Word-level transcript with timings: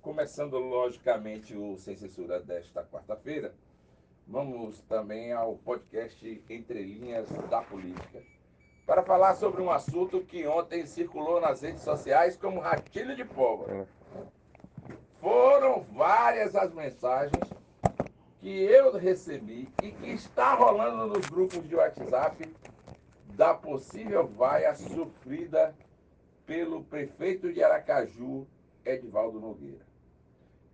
Começando, 0.00 0.56
logicamente, 0.58 1.54
o 1.54 1.76
Sem 1.76 1.94
Censura 1.94 2.40
desta 2.40 2.82
quarta-feira, 2.84 3.54
vamos 4.26 4.80
também 4.88 5.30
ao 5.30 5.56
podcast 5.56 6.42
Entre 6.48 6.82
Linhas 6.82 7.28
da 7.50 7.60
Política, 7.60 8.22
para 8.86 9.02
falar 9.02 9.34
sobre 9.34 9.60
um 9.60 9.70
assunto 9.70 10.22
que 10.22 10.46
ontem 10.46 10.86
circulou 10.86 11.38
nas 11.38 11.60
redes 11.60 11.82
sociais 11.82 12.34
como 12.34 12.60
ratilho 12.60 13.14
de 13.14 13.26
pólvora. 13.26 13.86
Foram 15.20 15.82
várias 15.82 16.56
as 16.56 16.72
mensagens 16.72 17.44
que 18.40 18.48
eu 18.48 18.96
recebi 18.96 19.68
e 19.82 19.92
que 19.92 20.12
está 20.12 20.54
rolando 20.54 21.08
nos 21.08 21.26
grupos 21.26 21.68
de 21.68 21.76
WhatsApp 21.76 22.50
da 23.34 23.52
possível 23.52 24.26
vaia 24.26 24.74
sofrida 24.74 25.74
pelo 26.46 26.82
prefeito 26.84 27.52
de 27.52 27.62
Aracaju, 27.62 28.46
Edivaldo 28.84 29.40
Nogueira. 29.40 29.86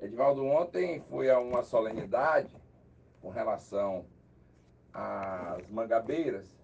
Edivaldo 0.00 0.44
ontem 0.44 1.00
foi 1.08 1.30
a 1.30 1.38
uma 1.38 1.62
solenidade 1.62 2.54
com 3.20 3.30
relação 3.30 4.04
às 4.92 5.68
mangabeiras 5.68 6.56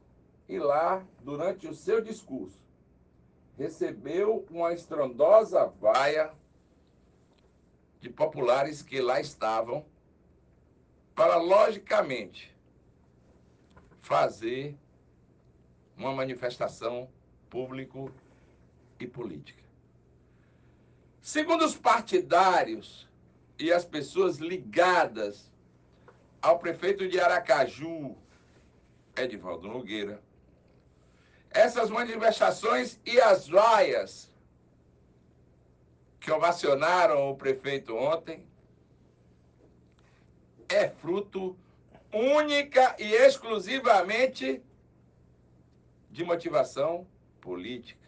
e 0.48 0.58
lá, 0.58 1.04
durante 1.20 1.66
o 1.66 1.74
seu 1.74 2.00
discurso, 2.00 2.60
recebeu 3.56 4.44
uma 4.50 4.72
estrondosa 4.72 5.66
vaia 5.66 6.32
de 8.00 8.10
populares 8.10 8.82
que 8.82 9.00
lá 9.00 9.20
estavam 9.20 9.84
para, 11.14 11.36
logicamente, 11.36 12.54
fazer 14.00 14.76
uma 15.96 16.12
manifestação 16.12 17.08
público 17.48 18.10
e 18.98 19.06
política. 19.06 19.61
Segundo 21.22 21.64
os 21.64 21.76
partidários 21.76 23.08
e 23.56 23.72
as 23.72 23.84
pessoas 23.84 24.38
ligadas 24.38 25.52
ao 26.42 26.58
prefeito 26.58 27.08
de 27.08 27.20
Aracaju, 27.20 28.16
Edivaldo 29.14 29.68
Nogueira, 29.68 30.20
essas 31.48 31.90
manifestações 31.90 32.98
e 33.06 33.20
as 33.20 33.46
vaias 33.46 34.34
que 36.18 36.28
ovacionaram 36.32 37.30
o 37.30 37.36
prefeito 37.36 37.94
ontem 37.94 38.44
é 40.68 40.88
fruto 40.88 41.56
única 42.12 42.96
e 42.98 43.12
exclusivamente 43.12 44.60
de 46.10 46.24
motivação 46.24 47.06
política. 47.40 48.01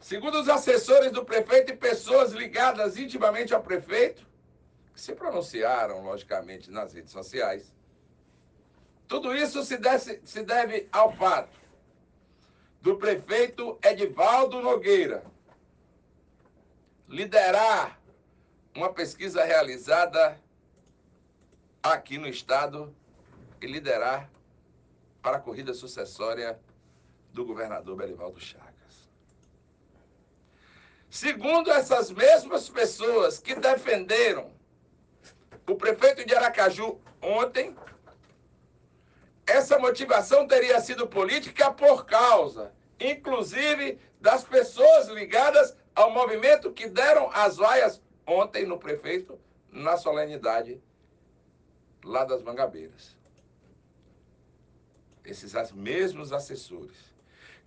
Segundo 0.00 0.40
os 0.40 0.48
assessores 0.48 1.12
do 1.12 1.24
prefeito 1.24 1.72
e 1.72 1.76
pessoas 1.76 2.32
ligadas 2.32 2.96
intimamente 2.96 3.54
ao 3.54 3.62
prefeito, 3.62 4.26
que 4.94 5.00
se 5.00 5.14
pronunciaram, 5.14 6.02
logicamente, 6.02 6.70
nas 6.70 6.94
redes 6.94 7.12
sociais, 7.12 7.72
tudo 9.06 9.34
isso 9.34 9.62
se, 9.62 9.78
se 10.24 10.42
deve 10.42 10.88
ao 10.90 11.12
fato 11.12 11.60
do 12.80 12.96
prefeito 12.96 13.78
Edivaldo 13.82 14.62
Nogueira 14.62 15.22
liderar 17.06 18.00
uma 18.74 18.92
pesquisa 18.92 19.44
realizada 19.44 20.40
aqui 21.82 22.16
no 22.16 22.26
estado 22.26 22.94
e 23.60 23.66
liderar 23.66 24.30
para 25.20 25.36
a 25.36 25.40
corrida 25.40 25.74
sucessória 25.74 26.58
do 27.32 27.44
governador 27.44 27.96
Belivaldo 27.96 28.40
Chagas. 28.40 28.69
Segundo 31.10 31.72
essas 31.72 32.08
mesmas 32.12 32.68
pessoas 32.68 33.40
que 33.40 33.56
defenderam 33.56 34.52
o 35.68 35.74
prefeito 35.74 36.24
de 36.24 36.36
Aracaju 36.36 37.00
ontem, 37.20 37.76
essa 39.44 39.76
motivação 39.80 40.46
teria 40.46 40.80
sido 40.80 41.08
política 41.08 41.72
por 41.72 42.06
causa, 42.06 42.72
inclusive, 43.00 43.98
das 44.20 44.44
pessoas 44.44 45.08
ligadas 45.08 45.76
ao 45.96 46.12
movimento 46.12 46.72
que 46.72 46.88
deram 46.88 47.28
as 47.32 47.56
vaias 47.56 48.00
ontem 48.24 48.64
no 48.64 48.78
prefeito, 48.78 49.36
na 49.68 49.96
solenidade 49.96 50.80
lá 52.04 52.24
das 52.24 52.40
Mangabeiras. 52.40 53.16
Esses 55.24 55.72
mesmos 55.72 56.32
assessores, 56.32 57.12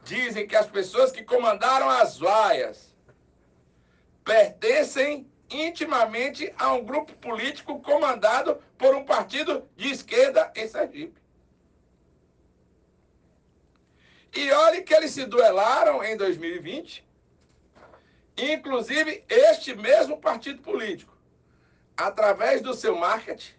dizem 0.03 0.47
que 0.47 0.55
as 0.55 0.67
pessoas 0.67 1.11
que 1.11 1.23
comandaram 1.23 1.89
as 1.89 2.17
vaias 2.17 2.92
pertencem 4.23 5.29
intimamente 5.49 6.53
a 6.57 6.73
um 6.73 6.83
grupo 6.83 7.13
político 7.17 7.81
comandado 7.81 8.61
por 8.77 8.95
um 8.95 9.05
partido 9.05 9.69
de 9.75 9.91
esquerda 9.91 10.51
em 10.55 10.67
Sergipe. 10.67 11.21
E 14.35 14.51
olhe 14.51 14.81
que 14.81 14.93
eles 14.93 15.11
se 15.11 15.25
duelaram 15.25 16.03
em 16.03 16.17
2020, 16.17 17.07
inclusive 18.35 19.23
este 19.29 19.75
mesmo 19.75 20.19
partido 20.19 20.61
político, 20.61 21.15
através 21.95 22.61
do 22.61 22.73
seu 22.73 22.95
marketing, 22.95 23.53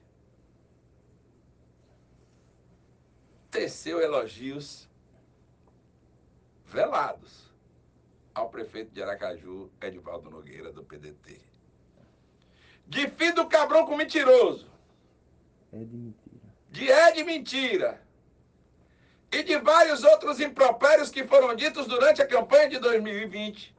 teceu 3.53 4.01
elogios 4.01 4.89
velados 6.65 7.54
ao 8.35 8.49
prefeito 8.49 8.93
de 8.93 9.03
Aracaju, 9.03 9.71
Edivaldo 9.81 10.29
Nogueira, 10.29 10.73
do 10.73 10.83
PDT. 10.83 11.41
De 12.87 13.09
filho 13.11 13.35
do 13.35 13.49
cabronco 13.49 13.97
mentiroso. 13.97 14.69
É 15.73 15.79
de 15.79 15.97
mentira. 15.97 16.41
De 16.71 16.91
é 16.91 17.13
de 17.13 17.25
mentira. 17.25 18.03
E 19.33 19.43
de 19.43 19.59
vários 19.59 20.05
outros 20.05 20.41
impropérios 20.41 21.11
que 21.11 21.25
foram 21.25 21.55
ditos 21.55 21.87
durante 21.87 22.21
a 22.21 22.27
campanha 22.27 22.69
de 22.69 22.79
2020. 22.79 23.75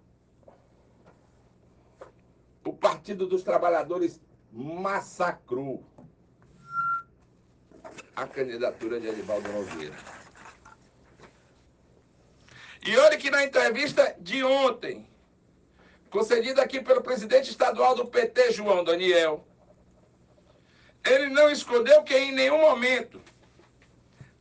O 2.66 2.74
Partido 2.74 3.28
dos 3.28 3.44
Trabalhadores 3.44 4.20
massacrou 4.52 5.86
a 8.16 8.26
candidatura 8.26 9.00
de 9.00 9.08
Edivaldo 9.08 9.52
Nogueira. 9.52 9.96
E 12.85 12.96
olha 12.97 13.18
que 13.18 13.31
na 13.31 13.44
entrevista 13.44 14.16
de 14.19 14.44
ontem, 14.44 15.09
concedida 16.12 16.62
aqui 16.62 16.79
pelo 16.79 17.01
presidente 17.01 17.50
estadual 17.50 17.96
do 17.96 18.06
PT, 18.06 18.51
João 18.51 18.84
Daniel, 18.84 19.44
ele 21.03 21.29
não 21.29 21.50
escondeu 21.50 22.03
que 22.03 22.16
em 22.16 22.31
nenhum 22.31 22.62
momento 22.62 23.19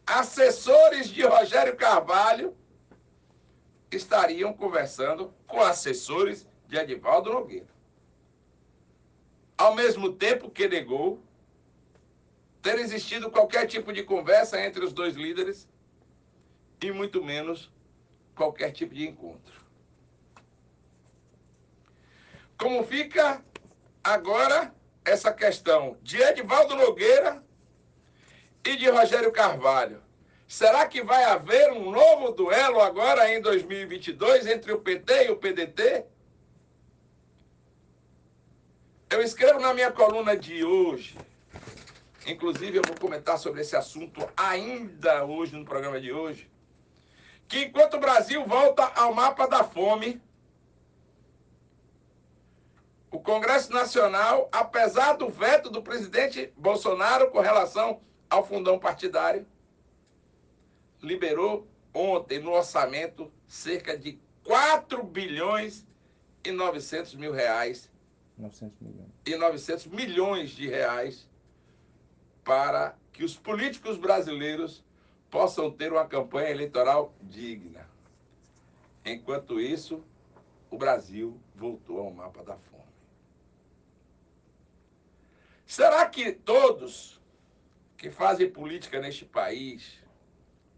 assessores 0.06 1.08
de 1.08 1.22
Rogério 1.22 1.74
Carvalho 1.74 2.54
estariam 3.90 4.52
conversando 4.52 5.32
com 5.46 5.62
assessores 5.62 6.46
de 6.68 6.76
Edivaldo 6.76 7.32
Nogueira. 7.32 7.72
Ao 9.56 9.74
mesmo 9.74 10.12
tempo 10.12 10.50
que 10.50 10.68
negou 10.68 11.22
ter 12.60 12.78
existido 12.78 13.30
qualquer 13.30 13.66
tipo 13.66 13.90
de 13.90 14.02
conversa 14.02 14.60
entre 14.60 14.84
os 14.84 14.92
dois 14.92 15.14
líderes 15.14 15.66
e 16.82 16.90
muito 16.92 17.24
menos 17.24 17.72
qualquer 18.34 18.72
tipo 18.72 18.94
de 18.94 19.06
encontro. 19.08 19.54
Como 22.58 22.84
fica 22.84 23.44
agora 24.02 24.74
essa 25.04 25.32
questão 25.32 25.96
de 26.02 26.20
Edivaldo 26.20 26.76
Nogueira 26.76 27.42
e 28.64 28.76
de 28.76 28.88
Rogério 28.88 29.32
Carvalho? 29.32 30.02
Será 30.46 30.86
que 30.86 31.02
vai 31.02 31.24
haver 31.24 31.72
um 31.72 31.90
novo 31.90 32.32
duelo 32.32 32.80
agora 32.80 33.32
em 33.32 33.40
2022 33.40 34.46
entre 34.46 34.72
o 34.72 34.80
PT 34.80 35.26
e 35.26 35.30
o 35.30 35.36
PDT? 35.36 36.04
Eu 39.10 39.22
escrevo 39.22 39.60
na 39.60 39.72
minha 39.72 39.90
coluna 39.90 40.36
de 40.36 40.64
hoje 40.64 41.16
Inclusive, 42.26 42.78
eu 42.78 42.82
vou 42.86 42.96
comentar 42.98 43.38
sobre 43.38 43.60
esse 43.60 43.76
assunto 43.76 44.26
ainda 44.36 45.24
hoje, 45.24 45.54
no 45.54 45.64
programa 45.64 46.00
de 46.00 46.10
hoje. 46.10 46.48
Que 47.48 47.64
enquanto 47.64 47.94
o 47.94 48.00
Brasil 48.00 48.44
volta 48.46 48.84
ao 48.94 49.14
mapa 49.14 49.46
da 49.46 49.62
fome, 49.62 50.20
o 53.10 53.20
Congresso 53.20 53.72
Nacional, 53.72 54.48
apesar 54.50 55.12
do 55.12 55.28
veto 55.28 55.70
do 55.70 55.82
presidente 55.82 56.52
Bolsonaro 56.56 57.30
com 57.30 57.40
relação 57.40 58.00
ao 58.28 58.44
fundão 58.44 58.78
partidário, 58.78 59.46
liberou 61.00 61.68
ontem 61.92 62.40
no 62.40 62.50
orçamento 62.50 63.32
cerca 63.46 63.96
de 63.96 64.18
4 64.42 65.02
bilhões 65.04 65.86
e 66.44 66.50
900 66.50 67.14
mil 67.14 67.32
reais. 67.32 67.88
900 68.36 68.80
milhões. 68.80 69.10
E 69.24 69.36
900 69.36 69.86
milhões 69.86 70.50
de 70.50 70.68
reais 70.68 71.28
para 72.42 72.96
que 73.12 73.24
os 73.24 73.36
políticos 73.36 73.96
brasileiros 73.96 74.84
possam 75.34 75.68
ter 75.68 75.92
uma 75.92 76.06
campanha 76.06 76.50
eleitoral 76.50 77.12
digna. 77.20 77.90
Enquanto 79.04 79.60
isso, 79.60 80.04
o 80.70 80.78
Brasil 80.78 81.40
voltou 81.56 81.98
ao 81.98 82.12
mapa 82.12 82.44
da 82.44 82.56
fome. 82.56 82.84
Será 85.66 86.06
que 86.08 86.30
todos 86.30 87.20
que 87.96 88.12
fazem 88.12 88.48
política 88.48 89.00
neste 89.00 89.24
país 89.24 89.98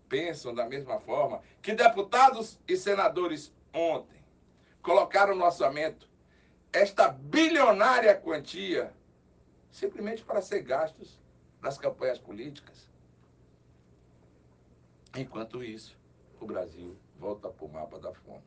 pensam 0.08 0.55
da 0.55 0.64
mesma 0.64 0.99
forma 1.00 1.43
que 1.61 1.75
deputados 1.75 2.58
e 2.67 2.79
senadores 2.79 3.53
ontem 3.75 4.25
colocaram 4.81 5.35
no 5.35 5.44
orçamento 5.44 6.08
esta 6.73 7.08
bilionária 7.08 8.14
quantia 8.14 8.91
simplesmente 9.70 10.25
para 10.25 10.41
ser 10.41 10.62
gastos 10.62 11.20
nas 11.61 11.76
campanhas 11.76 12.19
políticas? 12.19 12.95
Enquanto 15.16 15.64
isso, 15.64 15.98
o 16.40 16.46
Brasil 16.46 16.94
volta 17.18 17.48
para 17.48 17.64
o 17.64 17.72
mapa 17.72 17.98
da 17.98 18.12
fome. 18.12 18.44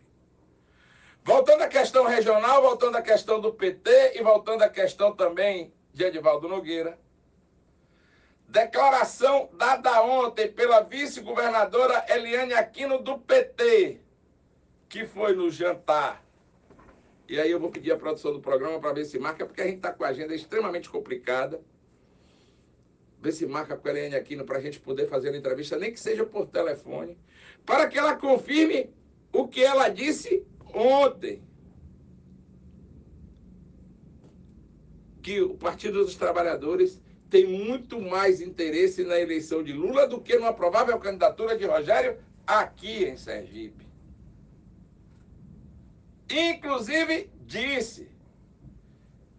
Voltando 1.24 1.64
à 1.64 1.68
questão 1.68 2.06
regional, 2.06 2.62
voltando 2.62 2.96
à 2.96 3.02
questão 3.02 3.42
do 3.42 3.52
PT 3.52 4.18
e 4.18 4.24
voltando 4.24 4.62
à 4.62 4.70
questão 4.70 5.16
também 5.16 5.74
de 5.94 6.04
Edivaldo 6.06 6.48
Nogueira. 6.48 6.98
Declaração 8.48 9.50
dada 9.54 10.02
ontem 10.04 10.52
pela 10.52 10.82
vice-governadora 10.82 12.06
Eliane 12.08 12.54
Aquino 12.54 13.02
do 13.02 13.20
PT, 13.20 14.00
que 14.88 15.06
foi 15.06 15.36
no 15.36 15.50
jantar. 15.52 16.24
E 17.28 17.40
aí 17.40 17.52
eu 17.52 17.60
vou 17.60 17.70
pedir 17.70 17.92
a 17.92 17.98
produção 17.98 18.34
do 18.34 18.42
programa 18.42 18.80
para 18.80 18.94
ver 18.94 19.06
se 19.06 19.20
marca, 19.20 19.46
porque 19.46 19.62
a 19.62 19.66
gente 19.66 19.78
está 19.78 19.94
com 19.94 20.04
a 20.04 20.08
agenda 20.08 20.34
extremamente 20.34 20.90
complicada. 20.90 21.62
Ver 23.22 23.32
se 23.34 23.46
marca 23.46 23.76
com 23.76 23.88
a 23.88 23.92
Eliane 23.92 24.16
Aquino 24.16 24.46
para 24.46 24.58
a 24.58 24.62
gente 24.62 24.80
poder 24.80 25.08
fazer 25.08 25.34
a 25.34 25.38
entrevista, 25.38 25.78
nem 25.78 25.92
que 25.92 26.00
seja 26.00 26.26
por 26.26 26.48
telefone, 26.48 27.18
para 27.66 27.88
que 27.88 27.98
ela 27.98 28.16
confirme 28.16 28.90
o 29.34 29.48
que 29.48 29.64
ela 29.64 29.90
disse 29.90 30.46
ontem. 30.74 31.44
Que 35.22 35.42
o 35.42 35.56
Partido 35.56 36.04
dos 36.04 36.16
Trabalhadores 36.16 37.02
tem 37.30 37.46
muito 37.46 38.02
mais 38.02 38.42
interesse 38.42 39.04
na 39.04 39.20
eleição 39.20 39.62
de 39.62 39.74
Lula 39.74 40.08
do 40.08 40.22
que 40.22 40.38
numa 40.38 40.54
provável 40.54 40.98
candidatura 40.98 41.58
de 41.58 41.66
Rogério 41.66 42.18
aqui 42.48 43.04
em 43.04 43.18
Sergipe. 43.18 43.86
Inclusive, 46.30 47.30
disse 47.46 48.08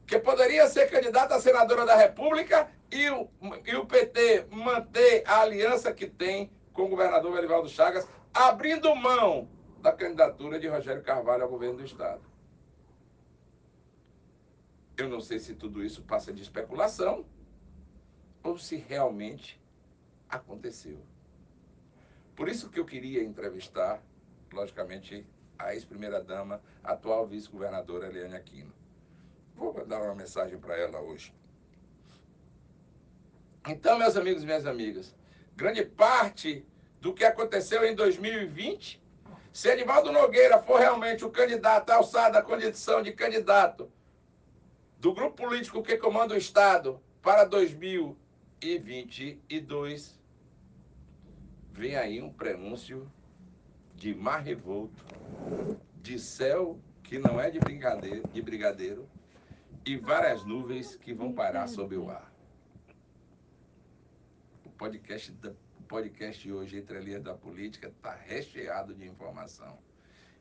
que 0.07 0.19
poderia 0.19 0.67
ser 0.69 0.91
candidata 0.91 1.37
a 1.37 1.41
senadora 1.41 1.87
da 1.87 1.97
República 1.97 2.69
e 2.91 3.09
o, 3.11 3.29
e 3.65 3.77
o 3.77 3.87
PT 3.87 4.47
manter 4.51 5.23
a 5.27 5.41
aliança 5.41 5.93
que 5.93 6.07
tem 6.07 6.51
com 6.73 6.83
o 6.83 6.89
governador 6.89 7.33
Belivaldo 7.33 7.69
Chagas, 7.69 8.07
abrindo 8.33 8.95
mão 8.95 9.49
da 9.81 9.93
candidatura 9.93 10.59
de 10.59 10.69
Rogério 10.69 11.03
Carvalho 11.03 11.43
ao 11.43 11.49
governo 11.49 11.79
do 11.79 11.85
Estado. 11.85 12.23
Eu 14.97 15.09
não 15.09 15.21
sei 15.21 15.39
se 15.39 15.55
tudo 15.55 15.83
isso 15.85 16.03
passa 16.03 16.33
de 16.33 16.43
especulação 16.43 17.25
ou 18.43 18.59
se 18.59 18.77
realmente 18.77 19.61
aconteceu. 20.29 21.01
Por 22.37 22.49
isso 22.49 22.71
que 22.71 22.79
eu 22.79 22.85
queria 22.85 23.23
entrevistar, 23.23 24.03
logicamente, 24.53 25.27
a 25.59 25.75
ex-primeira-dama, 25.75 26.63
atual 26.83 27.27
vice-governadora 27.27 28.09
Eliane 28.09 28.37
Aquino. 28.37 28.73
Vou 29.55 29.75
mandar 29.75 30.01
uma 30.03 30.15
mensagem 30.15 30.59
para 30.59 30.77
ela 30.77 31.01
hoje. 31.01 31.35
Então, 33.69 33.99
meus 33.99 34.17
amigos 34.17 34.43
e 34.43 34.47
minhas 34.47 34.65
amigas, 34.67 35.15
grande 35.55 35.85
parte 35.85 36.65
do 37.01 37.13
que 37.13 37.25
aconteceu 37.25 37.85
em 37.85 37.95
2020, 37.95 38.99
se 39.53 39.69
Edivaldo 39.69 40.11
Nogueira 40.13 40.63
for 40.63 40.81
realmente 40.81 41.25
o 41.25 41.31
candidato 41.31 41.91
alçado 41.91 42.39
à 42.39 42.43
condição 42.43 43.03
de 43.03 43.13
candidato 43.13 43.93
do 44.99 45.13
grupo 45.13 45.45
político 45.45 45.83
que 45.83 45.97
comanda 45.97 46.35
o 46.35 46.39
Estado 46.39 47.01
para 47.21 47.45
2022, 47.45 50.21
vem 51.73 51.97
aí 51.97 52.23
um 52.23 52.33
prenúncio 52.33 53.11
de 53.95 54.15
mar 54.15 54.43
revolto, 54.43 55.05
de 55.97 56.19
céu 56.19 56.79
que 57.03 57.19
não 57.19 57.39
é 57.41 57.51
de 57.51 57.59
brigadeiro, 57.59 58.27
de 58.29 58.41
brigadeiro 58.41 59.07
e 59.85 59.97
várias 59.97 60.45
nuvens 60.45 60.95
que 60.97 61.13
vão 61.13 61.33
parar 61.33 61.67
sob 61.67 61.97
o 61.97 62.09
ar. 62.09 62.30
Podcast, 64.81 65.37
o 65.79 65.83
podcast 65.83 66.51
hoje, 66.51 66.79
Entre 66.79 66.97
a 66.97 67.01
Linhas 67.03 67.23
da 67.23 67.35
Política, 67.35 67.89
está 67.89 68.15
recheado 68.15 68.95
de 68.95 69.07
informação. 69.07 69.79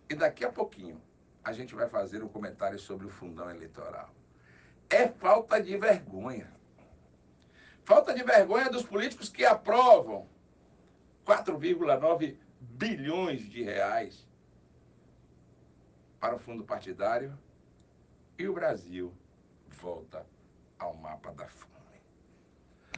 E 0.09 0.15
daqui 0.15 0.45
a 0.45 0.49
pouquinho 0.49 1.01
a 1.43 1.51
gente 1.51 1.75
vai 1.75 1.89
fazer 1.89 2.23
um 2.23 2.29
comentário 2.29 2.79
sobre 2.79 3.05
o 3.05 3.09
fundão 3.09 3.51
eleitoral. 3.51 4.15
É 4.89 5.09
falta 5.09 5.61
de 5.61 5.75
vergonha. 5.75 6.49
Falta 7.83 8.13
de 8.13 8.23
vergonha 8.23 8.69
dos 8.69 8.83
políticos 8.83 9.27
que 9.27 9.43
aprovam 9.43 10.25
4,9 11.25 12.37
bilhões 12.61 13.41
de 13.41 13.61
reais 13.61 14.25
para 16.17 16.35
o 16.35 16.39
fundo 16.39 16.63
partidário 16.63 17.37
e 18.37 18.47
o 18.47 18.53
Brasil 18.53 19.13
volta 19.67 20.25
ao 20.77 20.95
mapa 20.95 21.33
da 21.33 21.45
fome. 21.49 21.68